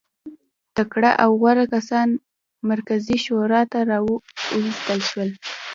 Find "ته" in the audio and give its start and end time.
3.71-3.79